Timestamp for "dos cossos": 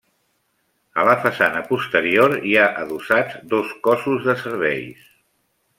3.53-4.27